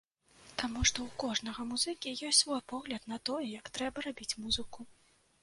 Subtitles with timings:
[0.61, 4.91] Таму што ў кожнага музыкі ёсць свой погляд на тое, як трэба рабіць музыку.